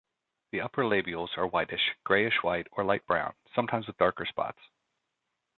The 0.51 0.61
upper 0.61 0.83
labials 0.83 1.29
are 1.37 1.45
whitish, 1.45 1.93
greyish-white 2.05 2.65
or 2.71 2.83
light 2.83 3.05
brown, 3.05 3.35
sometimes 3.53 3.85
with 3.85 3.99
darker 3.99 4.25
spots. 4.25 4.57